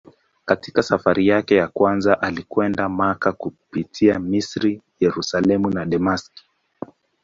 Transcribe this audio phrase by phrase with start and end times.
[0.45, 6.43] Katika safari yake ya kwanza alikwenda Makka kupitia Misri, Yerusalemu na Dameski.